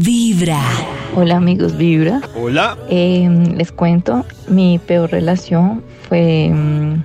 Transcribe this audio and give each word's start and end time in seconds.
Vibra. 0.00 0.60
Hola 1.14 1.36
amigos 1.36 1.76
Vibra. 1.76 2.20
Hola. 2.34 2.76
Eh, 2.88 3.28
les 3.56 3.70
cuento, 3.70 4.24
mi 4.48 4.80
peor 4.80 5.12
relación 5.12 5.84
fue 6.08 6.50
mm, 6.52 7.04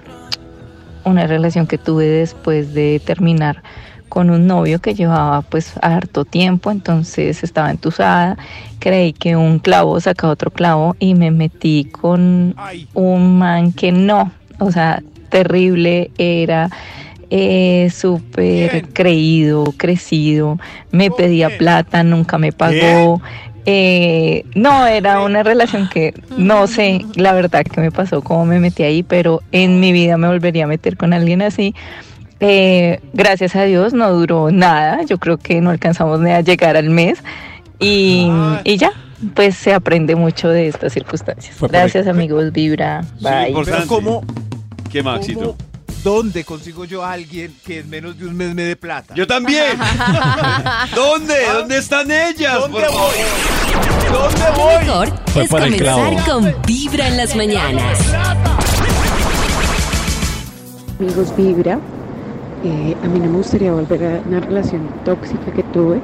una 1.05 1.27
relación 1.27 1.67
que 1.67 1.77
tuve 1.77 2.07
después 2.07 2.73
de 2.73 2.99
terminar 3.05 3.61
con 4.07 4.31
un 4.31 4.47
novio 4.47 4.79
que 4.79 4.95
llevaba 4.95 5.43
pues 5.43 5.73
harto 5.83 6.25
tiempo, 6.25 6.71
entonces 6.71 7.43
estaba 7.43 7.69
entusada, 7.69 8.38
creí 8.79 9.13
que 9.13 9.35
un 9.35 9.59
clavo 9.59 9.99
sacaba 9.99 10.33
otro 10.33 10.49
clavo 10.49 10.95
y 10.97 11.13
me 11.13 11.29
metí 11.29 11.85
con 11.85 12.55
un 12.95 13.37
man 13.37 13.71
que 13.71 13.91
no, 13.91 14.31
o 14.57 14.71
sea, 14.71 15.03
terrible 15.29 16.09
era. 16.17 16.71
Eh, 17.30 17.89
súper 17.93 18.88
creído, 18.89 19.66
crecido, 19.78 20.57
me 20.91 21.11
pedía 21.11 21.57
plata, 21.57 22.04
nunca 22.04 22.38
me 22.38 22.52
pagó, 22.52 23.21
eh, 23.66 24.46
no, 24.55 24.87
era 24.87 25.21
una 25.21 25.43
relación 25.43 25.89
que 25.89 26.14
no 26.37 26.65
sé 26.65 27.06
la 27.15 27.34
verdad 27.34 27.64
que 27.64 27.82
me 27.82 27.92
pasó, 27.92 28.21
cómo 28.21 28.46
me 28.46 28.60
metí 28.60 28.84
ahí, 28.84 29.04
pero 29.04 29.42
en 29.51 29.79
mi 29.79 29.92
vida 29.92 30.18
me 30.18 30.28
volvería 30.28 30.64
a 30.64 30.68
meter 30.68 30.97
con 30.97 31.14
alguien 31.14 31.42
así. 31.42 31.75
Eh, 32.40 33.00
gracias 33.14 33.56
a 33.56 33.64
Dios 33.64 33.94
no 33.94 34.12
duró 34.12 34.50
nada, 34.50 35.04
yo 35.04 35.18
creo 35.20 35.38
que 35.38 35.62
no 35.62 35.70
alcanzamos 35.70 36.20
ni 36.22 36.32
a 36.32 36.42
llegar 36.42 36.78
al 36.78 36.90
mes. 36.90 37.22
Y, 37.80 38.28
y 38.64 38.78
ya, 38.78 38.92
pues 39.36 39.56
se 39.56 39.73
aprende 39.73 40.16
mucho 40.16 40.50
de 40.50 40.68
estas 40.68 40.94
circunstancias. 40.94 41.58
Gracias 41.62 42.08
amigos, 42.08 42.52
Vibra, 42.52 43.04
bye. 43.22 43.54
¿cómo, 43.88 44.23
¿Qué, 44.92 45.04
Maxito? 45.04 45.40
cómo- 45.58 45.69
¿Dónde 46.03 46.45
consigo 46.45 46.85
yo 46.85 47.03
a 47.03 47.12
alguien 47.12 47.53
que 47.66 47.80
en 47.80 47.89
menos 47.89 48.17
de 48.17 48.26
un 48.26 48.35
mes 48.35 48.55
me 48.55 48.63
dé 48.63 48.77
plata? 48.77 49.13
Yo 49.16 49.27
también. 49.27 49.77
¿Dónde? 50.95 51.35
¿Dónde 51.52 51.77
están 51.77 52.09
ellas? 52.09 52.53
¿Dónde 52.58 52.80
por 52.80 52.85
favor? 52.89 53.12
voy? 53.12 54.13
¿Dónde 54.13 54.45
Lo 54.49 54.63
voy? 54.63 54.85
mejor 54.85 55.31
Fue 55.34 55.44
es 55.44 55.49
comenzar 55.49 56.25
con 56.25 56.55
Vibra 56.66 57.08
en 57.08 57.17
las 57.17 57.36
mañanas. 57.36 58.00
Amigos 61.00 61.36
Vibra, 61.36 61.80
eh, 62.63 62.95
a 63.03 63.08
mí 63.08 63.19
no 63.19 63.25
me 63.31 63.38
gustaría 63.38 63.73
volver 63.73 64.03
a 64.06 64.22
una 64.25 64.39
relación 64.39 64.88
tóxica 65.03 65.52
que 65.52 65.63
tuve, 65.63 66.00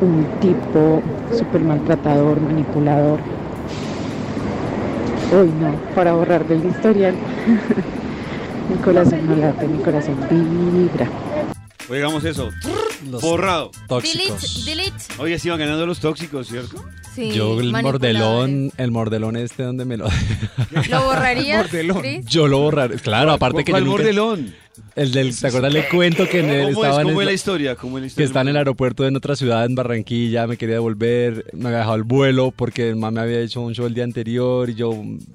un 0.00 0.26
tipo 0.40 1.00
súper 1.36 1.60
maltratador, 1.60 2.40
manipulador. 2.40 3.20
Uy, 5.32 5.48
no, 5.60 5.76
para 5.94 6.12
borrar 6.12 6.44
del 6.46 6.66
historial. 6.66 7.14
mi 8.68 8.76
corazón 8.82 9.26
no 9.26 9.36
late, 9.36 9.66
mi 9.68 9.82
corazón 9.82 10.16
vibra. 10.30 11.08
Oigamos 11.88 12.24
eso. 12.24 12.50
Los 13.10 13.22
Borrado. 13.22 13.70
tóxicos. 13.86 14.64
Delete. 14.64 14.92
Oye, 15.18 15.38
sí 15.38 15.48
van 15.50 15.58
ganando 15.60 15.86
los 15.86 16.00
tóxicos, 16.00 16.48
¿cierto? 16.48 16.84
Sí, 17.14 17.30
Yo 17.32 17.60
el 17.60 17.70
mordelón, 17.72 18.72
el 18.76 18.90
mordelón 18.90 19.36
este 19.36 19.62
donde 19.62 19.84
me 19.84 19.96
lo... 19.96 20.08
¿Lo 20.90 21.04
borrarías? 21.04 21.62
Mordelón. 21.64 22.02
Yo 22.26 22.48
lo 22.48 22.58
borraré. 22.58 22.96
Claro, 22.96 23.30
aparte 23.32 23.64
que 23.64 23.70
yo 23.70 23.74
¿Cuál 23.74 23.84
nunca- 23.84 23.98
mordelón? 23.98 24.54
El 24.94 25.12
del, 25.12 25.38
¿te 25.38 25.46
acuerdas 25.46 25.72
del 25.72 25.88
cuento 25.88 26.28
que 26.28 26.40
en 26.40 26.50
el- 26.50 26.58
¿Cómo 26.58 26.68
es, 26.68 26.76
estaba 26.88 27.02
en 27.02 27.08
cómo 27.08 27.20
el- 27.22 27.28
es 27.28 27.30
la 27.30 27.34
historia? 27.34 27.74
¿Cómo 27.76 27.98
es 27.98 28.12
la 28.12 28.16
que 28.16 28.24
está 28.24 28.40
en 28.42 28.48
el 28.48 28.56
aeropuerto 28.56 29.06
en 29.06 29.16
otra 29.16 29.36
ciudad, 29.36 29.64
en 29.64 29.74
Barranquilla, 29.74 30.46
me 30.46 30.56
quería 30.56 30.74
devolver, 30.76 31.44
me 31.52 31.66
había 31.68 31.78
dejado 31.78 31.96
el 31.96 32.02
vuelo 32.02 32.50
porque 32.54 32.90
el 32.90 32.96
me 32.96 33.06
había 33.20 33.40
hecho 33.40 33.60
un 33.60 33.74
show 33.74 33.86
el 33.86 33.94
día 33.94 34.04
anterior 34.04 34.68
y 34.70 34.74
yo 34.74 34.92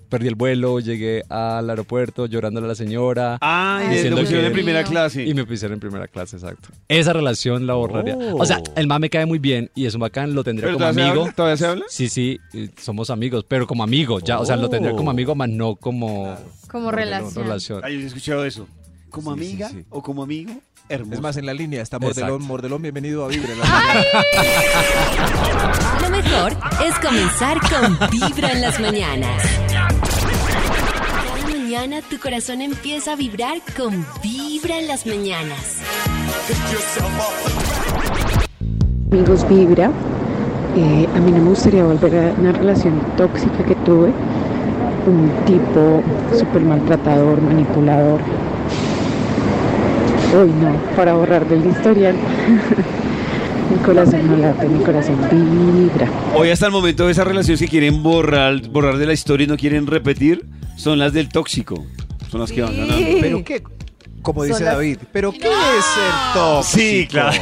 perdí 0.10 0.28
el 0.28 0.36
vuelo, 0.36 0.80
llegué 0.80 1.24
al 1.30 1.70
aeropuerto 1.70 2.26
llorándole 2.26 2.66
a 2.66 2.70
la 2.70 2.76
señora 2.76 3.38
Ah, 3.42 3.82
y 3.86 3.90
Diciendo 3.92 4.18
lo 4.18 4.22
pusieron 4.24 4.44
que- 4.44 4.48
en 4.48 4.54
primera 4.54 4.84
clase. 4.84 5.26
y 5.26 5.34
me 5.34 5.46
pusieron 5.46 5.74
en 5.76 5.80
primera 5.80 6.08
clase, 6.08 6.36
exacto. 6.38 6.70
Esa 6.88 7.14
relación 7.14 7.66
la 7.68 7.74
borraría. 7.74 8.16
Oh. 8.18 8.42
O 8.42 8.46
sea, 8.46 8.62
el 8.76 8.88
man 8.88 9.02
me 9.02 9.10
cae 9.10 9.26
muy 9.26 9.40
bien 9.40 9.70
y 9.76 9.86
es 9.86 9.94
un 9.96 10.02
bacán, 10.02 10.34
lo 10.34 10.44
tendría 10.44 10.68
¿Pero 10.68 10.78
como 10.80 10.94
se 10.94 11.02
amigo. 11.02 11.22
habla? 11.22 11.34
¿Todavía 11.34 11.58
se 11.58 11.66
habla? 11.66 11.86
Sí, 11.90 12.10
sí, 12.10 12.40
somos 12.80 13.10
amigos, 13.10 13.46
pero 13.48 13.66
como 13.68 13.84
amigo, 13.84 14.20
ya, 14.20 14.40
o 14.40 14.46
sea, 14.46 14.56
lo 14.58 14.70
tendría 14.70 14.96
como 14.96 15.12
amigo, 15.12 15.36
más 15.36 15.50
no 15.50 15.76
como 15.76 16.36
Como 16.70 16.92
relación. 16.92 17.44
relación. 17.44 17.82
Ay, 17.84 17.96
yo 17.96 18.02
he 18.02 18.06
escuchado 18.08 18.46
eso. 18.46 18.68
¿Como 19.12 19.34
Sí, 19.36 19.40
amiga 19.40 19.70
sí. 19.70 19.86
o 19.90 20.02
como 20.02 20.24
amigo? 20.24 20.54
Hermoso. 20.90 21.14
Es 21.16 21.22
más, 21.22 21.38
en 21.38 21.46
la 21.46 21.54
línea 21.54 21.82
está 21.82 21.98
Exacto. 21.98 22.22
Mordelón. 22.22 22.48
Mordelón, 22.48 22.82
bienvenido 22.82 23.26
a 23.26 23.28
Vibra. 23.28 23.52
en 23.54 23.60
la 23.60 23.66
mañana. 23.66 24.04
Lo 26.02 26.10
mejor 26.10 26.54
es 26.86 27.00
comenzar 27.00 27.58
con 27.70 28.10
Vibra 28.10 28.52
en 28.52 28.62
las 28.62 28.80
mañanas. 28.80 29.44
Cada 31.38 31.48
mañana 31.50 32.02
tu 32.10 32.18
corazón 32.20 32.62
empieza 32.62 33.14
a 33.14 33.16
vibrar 33.16 33.58
con 33.78 34.06
Vibra 34.24 34.80
en 34.80 34.88
las 34.88 35.06
mañanas. 35.06 35.78
Amigos 39.12 39.48
Vibra, 39.50 39.92
eh, 40.76 41.08
a 41.14 41.20
mí 41.20 41.32
no 41.32 41.38
me 41.40 41.50
gustaría 41.50 41.84
volver 41.84 42.16
a 42.18 42.34
una 42.40 42.52
relación 42.54 43.00
tóxica 43.18 43.64
que 43.66 43.76
tuve, 43.76 44.12
un 45.06 45.32
tipo 45.46 46.02
súper 46.38 46.62
maltratador, 46.62 47.42
manipulador. 47.42 48.22
Uy, 50.34 50.50
no, 50.62 50.74
para 50.96 51.14
borrar 51.14 51.48
del 51.48 51.66
historial. 51.70 52.16
mi 53.70 53.78
corazón 53.84 54.28
no 54.28 54.38
late, 54.38 54.68
mi 54.68 54.84
corazón 54.84 55.18
vibra. 55.32 56.10
Hoy 56.36 56.50
hasta 56.50 56.66
el 56.68 56.72
momento 56.72 57.06
de 57.06 57.12
esas 57.12 57.28
relaciones 57.28 57.60
que 57.60 57.68
quieren 57.68 58.02
borrar, 58.04 58.62
borrar 58.70 58.98
de 58.98 59.06
la 59.06 59.14
historia 59.14 59.46
y 59.46 59.48
no 59.48 59.58
quieren 59.58 59.88
repetir 59.88 60.46
son 60.78 61.00
las 61.00 61.14
del 61.14 61.30
tóxico. 61.30 61.86
Son 62.30 62.40
las 62.42 62.52
que 62.52 62.62
van 62.62 62.76
ganando. 62.78 63.08
¿Pero 63.20 63.44
qué? 63.44 63.62
Como 64.22 64.44
dice 64.44 64.64
las- 64.64 64.76
David. 64.76 65.00
¿Pero 65.12 65.32
qué 65.32 65.40
es 65.40 65.86
ser 65.86 66.34
tóxico? 66.34 66.64
Sí, 66.80 67.08
claro. 67.10 67.42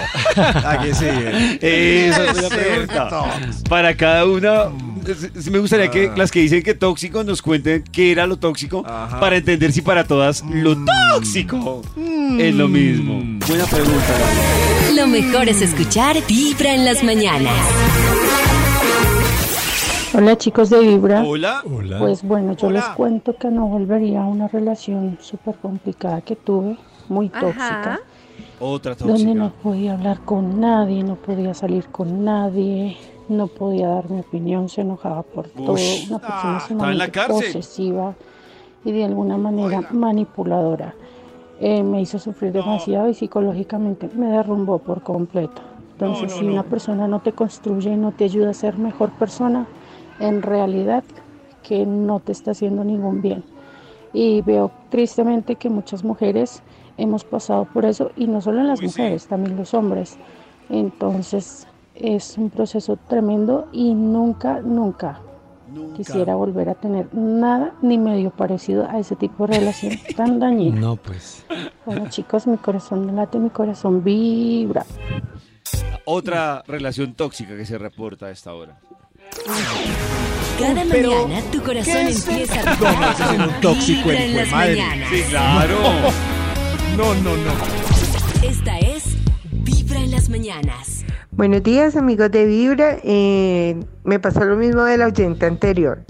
¿A 0.65 0.81
que 0.81 0.95
sí? 0.95 1.05
Esa 1.61 2.25
es 2.31 2.41
la 2.41 2.49
pregunta. 2.49 3.09
tóxico. 3.09 3.69
Para 3.69 3.95
cada 3.95 4.25
una, 4.25 4.65
me 5.51 5.59
gustaría 5.59 5.91
que 5.91 6.07
Ah. 6.07 6.13
las 6.17 6.31
que 6.31 6.39
dicen 6.39 6.63
que 6.63 6.73
tóxico 6.73 7.23
nos 7.23 7.41
cuenten 7.41 7.83
qué 7.91 8.11
era 8.13 8.25
lo 8.27 8.37
tóxico 8.37 8.83
Ajá. 8.87 9.19
para 9.19 9.35
entender 9.37 9.71
si 9.73 9.81
para 9.81 10.05
todas 10.05 10.43
lo 10.49 10.75
tóxico 11.13 11.81
es 12.37 12.55
lo 12.55 12.67
mismo. 12.67 13.21
Buena 13.47 13.65
pregunta. 13.65 14.13
Lo 14.95 15.07
mejor 15.07 15.47
es 15.49 15.61
escuchar 15.61 16.17
Vibra 16.27 16.73
en 16.75 16.85
las 16.85 17.03
mañanas. 17.03 17.53
Hola 20.13 20.37
chicos 20.37 20.69
de 20.69 20.79
Vibra. 20.79 21.23
Hola. 21.23 21.63
Hola. 21.65 21.99
Pues 21.99 22.23
bueno, 22.23 22.53
yo 22.55 22.67
Hola. 22.67 22.79
les 22.79 22.89
cuento 22.95 23.35
que 23.37 23.49
no 23.49 23.67
volvería 23.67 24.23
a 24.23 24.25
una 24.25 24.47
relación 24.47 25.17
súper 25.21 25.55
complicada 25.55 26.21
que 26.21 26.35
tuve, 26.35 26.77
muy 27.07 27.29
tóxica. 27.29 27.81
Ajá. 27.93 27.99
Otra 28.59 28.95
donde 28.95 29.33
no 29.35 29.45
tóxica. 29.49 29.63
podía 29.63 29.93
hablar 29.93 30.19
con 30.25 30.59
nadie, 30.59 31.03
no 31.03 31.15
podía 31.15 31.53
salir 31.53 31.85
con 31.85 32.25
nadie, 32.25 32.97
no 33.29 33.47
podía 33.47 33.87
dar 33.87 34.09
mi 34.09 34.19
opinión, 34.19 34.67
se 34.67 34.81
enojaba 34.81 35.23
por 35.23 35.47
todo, 35.49 35.73
una 35.73 36.19
persona 36.19 36.27
Ah, 36.27 36.91
en 36.91 36.97
la 36.97 37.05
sumamente 37.05 37.21
posesiva 37.27 38.15
y 38.83 38.91
de 38.91 39.05
alguna 39.05 39.37
manera 39.37 39.81
manipuladora. 39.91 40.95
Eh, 41.61 41.83
me 41.83 42.01
hizo 42.01 42.19
sufrir 42.19 42.53
demasiado 42.53 43.09
y 43.09 43.13
psicológicamente 43.13 44.09
me 44.15 44.27
derrumbó 44.27 44.79
por 44.79 45.03
completo. 45.03 45.61
Entonces, 45.93 46.31
si 46.31 46.45
una 46.45 46.63
persona 46.63 47.07
no 47.09 47.19
te 47.19 47.33
construye 47.33 47.91
y 47.91 47.97
no 47.97 48.13
te 48.13 48.23
ayuda 48.23 48.51
a 48.51 48.53
ser 48.53 48.77
mejor 48.77 49.11
persona, 49.11 49.67
en 50.19 50.41
realidad 50.41 51.03
que 51.61 51.85
no 51.85 52.21
te 52.21 52.31
está 52.31 52.51
haciendo 52.51 52.85
ningún 52.85 53.21
bien. 53.21 53.43
Y 54.13 54.41
veo 54.41 54.71
tristemente 54.89 55.57
que 55.57 55.69
muchas 55.69 56.05
mujeres 56.05 56.63
hemos 56.97 57.25
pasado 57.25 57.65
por 57.65 57.83
eso, 57.85 58.11
y 58.15 58.27
no 58.27 58.39
solo 58.39 58.63
las 58.63 58.79
Uy, 58.81 58.87
sí. 58.87 59.01
mujeres, 59.01 59.27
también 59.27 59.57
los 59.57 59.73
hombres. 59.73 60.17
Entonces 60.69 61.67
es 61.95 62.37
un 62.37 62.49
proceso 62.49 62.97
tremendo 63.07 63.67
y 63.73 63.93
nunca 63.93 64.61
Nunca. 64.61 65.21
Quisiera 65.95 66.35
volver 66.35 66.69
a 66.69 66.75
tener 66.75 67.13
nada 67.13 67.73
ni 67.81 67.97
medio 67.97 68.31
parecido 68.31 68.87
a 68.89 68.99
ese 68.99 69.15
tipo 69.15 69.47
de 69.47 69.57
relación 69.59 69.93
tan 70.15 70.39
dañina. 70.39 70.79
No, 70.79 70.95
pues. 70.95 71.45
Bueno 71.85 72.07
chicos, 72.09 72.47
mi 72.47 72.57
corazón 72.57 73.15
late, 73.15 73.39
mi 73.39 73.49
corazón 73.49 74.03
vibra. 74.03 74.85
Otra 76.05 76.63
relación 76.67 77.13
tóxica 77.13 77.55
que 77.55 77.65
se 77.65 77.77
reporta 77.77 78.27
a 78.27 78.31
esta 78.31 78.53
hora. 78.53 78.79
Cada 80.59 80.83
Pero, 80.89 81.27
mañana 81.27 81.51
tu 81.51 81.61
corazón 81.61 81.93
¿qué 81.93 82.07
es 82.09 82.27
empieza 82.27 82.61
a 82.61 82.75
No, 82.75 83.11
es 83.11 83.39
un 83.55 83.61
tóxico, 83.61 84.09
en 84.11 84.35
las 84.35 84.47
hijuemadre. 84.47 84.75
mañanas. 84.75 85.09
claro. 85.29 85.75
No, 86.97 87.13
no, 87.15 87.37
no. 87.37 87.51
Esta 88.43 88.77
es 88.79 89.03
Vibra 89.51 89.99
en 89.99 90.11
las 90.11 90.27
mañanas. 90.27 90.98
Buenos 91.39 91.63
días 91.63 91.95
amigos 91.95 92.29
de 92.31 92.45
Vibra. 92.45 92.97
Eh, 93.01 93.79
me 94.03 94.19
pasó 94.19 94.43
lo 94.43 94.57
mismo 94.57 94.83
del 94.83 95.01
oyente 95.03 95.45
anterior. 95.45 96.03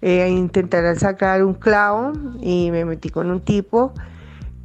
Eh, 0.00 0.26
intentar 0.30 0.98
sacar 0.98 1.44
un 1.44 1.52
clavo 1.52 2.14
y 2.40 2.70
me 2.70 2.86
metí 2.86 3.10
con 3.10 3.30
un 3.30 3.42
tipo 3.42 3.92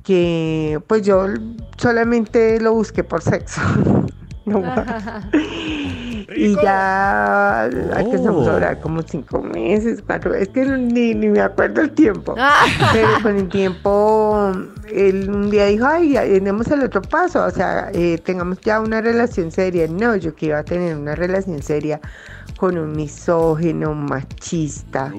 que 0.05 0.79
pues 0.87 1.01
yo 1.01 1.25
solamente 1.75 2.61
lo 2.61 2.71
busqué 2.71 3.03
por 3.03 3.21
sexo. 3.21 3.59
No 4.45 4.61
más. 4.61 5.25
Y 6.37 6.55
ya 6.61 7.69
Oh. 7.69 8.49
a 8.49 8.53
durar 8.53 8.79
como 8.79 9.01
cinco 9.01 9.41
meses, 9.41 10.03
cuatro, 10.05 10.33
es 10.33 10.49
que 10.49 10.65
ni, 10.65 11.13
ni 11.13 11.27
me 11.27 11.41
acuerdo 11.41 11.81
el 11.81 11.91
tiempo. 11.91 12.35
Ah. 12.37 12.65
Pero 12.93 13.07
con 13.21 13.37
el 13.37 13.49
tiempo, 13.49 14.51
él 14.91 15.29
un 15.29 15.49
día 15.49 15.65
dijo, 15.65 15.85
ay, 15.85 16.13
ya 16.13 16.23
demos 16.23 16.67
el 16.67 16.83
otro 16.83 17.01
paso, 17.01 17.43
o 17.45 17.51
sea, 17.51 17.89
eh, 17.93 18.19
tengamos 18.23 18.59
ya 18.61 18.79
una 18.79 19.01
relación 19.01 19.51
seria. 19.51 19.87
No, 19.87 20.15
yo 20.15 20.35
que 20.35 20.47
iba 20.47 20.59
a 20.59 20.63
tener 20.63 20.95
una 20.95 21.15
relación 21.15 21.61
seria 21.61 21.99
con 22.57 22.77
un 22.77 22.91
misógino, 22.93 23.93
machista, 23.93 25.13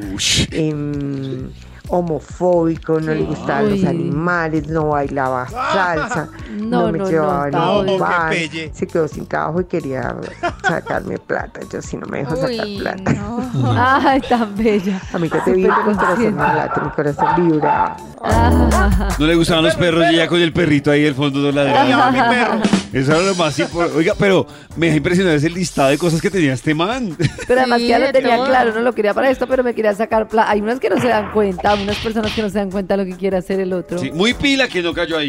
em, 0.50 1.50
homofóbico, 1.88 3.00
no 3.00 3.12
le 3.14 3.22
gustaban 3.22 3.70
los 3.70 3.84
animales, 3.84 4.68
no 4.68 4.88
bailaba 4.88 5.48
salsa, 5.48 6.28
No, 6.50 6.86
no, 6.86 6.92
me 6.92 6.98
no, 6.98 7.04
no, 7.04 7.10
llevaba 7.10 7.44
a 7.44 7.70
horrible. 7.72 7.92
ningún 7.92 8.00
bar, 8.00 8.34
se 8.72 8.86
quedó 8.86 9.08
sin 9.08 9.26
trabajo 9.26 9.60
y 9.60 9.64
quería 9.64 10.16
sacarme 10.62 11.18
plata. 11.26 11.60
Yo 11.72 11.80
sí 11.82 11.96
no 11.96 12.06
me 12.06 12.18
dejo 12.18 12.36
sacar 12.36 12.66
plata. 12.78 13.12
no. 13.12 13.74
Ay, 13.76 14.20
tan 14.22 14.54
bella. 14.56 15.00
Amiga, 15.12 15.42
te 15.44 15.52
vibra, 15.52 15.76
mi 15.86 15.94
corazón 15.94 16.36
no 16.36 16.42
late, 16.54 16.80
mi 16.80 16.90
corazón 16.90 17.28
vibra. 17.50 17.96
Ah, 18.22 19.08
No 19.18 19.26
le 19.26 19.34
gustaban 19.36 19.64
los 19.64 19.74
perros 19.76 20.04
y 20.12 20.16
ya 20.16 20.26
con 20.26 20.40
el 20.40 20.52
perrito 20.52 20.90
ahí 20.90 21.06
al 21.06 21.14
fondo 21.14 21.38
no 21.40 21.48
mi 21.52 22.18
perro. 22.20 22.60
Eso 22.92 23.12
era 23.12 23.20
lo 23.22 23.34
más 23.34 23.58
importante. 23.58 23.96
Oiga, 23.98 24.14
pero 24.18 24.46
me 24.76 24.86
deja 24.86 24.96
impresionar 24.98 25.34
ese 25.34 25.50
listado 25.50 25.90
de 25.90 25.98
cosas 25.98 26.20
que 26.20 26.30
tenía 26.30 26.52
este 26.54 26.74
man. 26.74 27.16
pero 27.46 27.60
además 27.60 27.78
Sí, 27.78 27.84
que 27.84 27.90
ya 27.90 27.98
lo 27.98 28.06
de 28.06 28.12
tenía 28.12 28.36
todo. 28.36 28.46
claro, 28.46 28.72
no 28.74 28.80
lo 28.80 28.92
quería 28.94 29.14
para 29.14 29.30
esto, 29.30 29.46
pero 29.46 29.62
me 29.62 29.74
quería 29.74 29.94
sacar 29.94 30.26
plata. 30.28 30.50
Hay 30.50 30.60
unas 30.60 30.80
que 30.80 30.88
no 30.90 30.98
se 31.00 31.08
dan 31.08 31.30
cuenta, 31.32 31.67
unas 31.74 31.96
personas 31.98 32.32
que 32.32 32.42
no 32.42 32.48
se 32.48 32.58
dan 32.58 32.70
cuenta 32.70 32.96
lo 32.96 33.04
que 33.04 33.16
quiere 33.16 33.36
hacer 33.36 33.60
el 33.60 33.72
otro. 33.72 33.98
Sí, 33.98 34.10
muy 34.10 34.34
pila 34.34 34.68
que 34.68 34.82
no 34.82 34.92
cayó 34.92 35.18
ahí. 35.18 35.28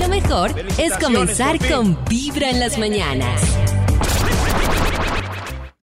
Lo 0.00 0.08
mejor 0.08 0.52
es 0.78 0.96
comenzar 0.98 1.58
con 1.68 1.98
Vibra 2.08 2.50
en 2.50 2.60
las 2.60 2.78
mañanas. 2.78 3.69